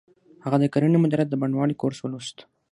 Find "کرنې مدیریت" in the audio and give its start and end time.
0.73-1.27